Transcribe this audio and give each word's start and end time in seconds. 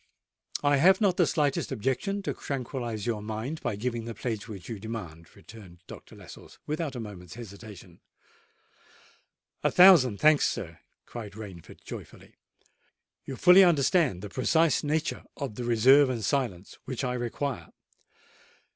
"I 0.63 0.77
have 0.77 0.99
not 0.99 1.17
the 1.17 1.27
slightest 1.27 1.71
objection 1.71 2.23
to 2.23 2.33
tranquillise 2.33 3.05
your 3.05 3.21
mind 3.21 3.61
by 3.61 3.75
giving 3.75 4.05
the 4.05 4.15
pledge 4.15 4.47
which 4.47 4.67
you 4.67 4.79
demand," 4.79 5.35
returned 5.35 5.81
Dr. 5.85 6.15
Lascelles, 6.15 6.57
without 6.65 6.95
a 6.95 6.99
moment's 6.99 7.35
hesitation. 7.35 7.99
"A 9.63 9.69
thousand 9.69 10.17
thanks, 10.19 10.47
sir!" 10.47 10.79
cried 11.05 11.33
Rainford 11.33 11.83
joyfully. 11.83 12.33
"You 13.25 13.35
fully 13.35 13.63
understand 13.63 14.23
the 14.23 14.29
precise 14.29 14.83
nature 14.83 15.23
of 15.37 15.53
the 15.53 15.65
reserve 15.65 16.09
and 16.09 16.25
silence 16.25 16.79
which 16.85 17.03
I 17.03 17.13
require?" 17.13 17.71